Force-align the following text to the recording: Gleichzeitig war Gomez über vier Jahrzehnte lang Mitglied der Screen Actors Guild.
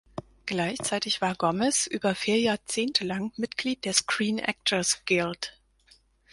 Gleichzeitig 0.47 1.21
war 1.21 1.35
Gomez 1.35 1.85
über 1.85 2.15
vier 2.15 2.39
Jahrzehnte 2.39 3.03
lang 3.03 3.33
Mitglied 3.37 3.85
der 3.85 3.93
Screen 3.93 4.39
Actors 4.39 5.05
Guild. 5.05 5.59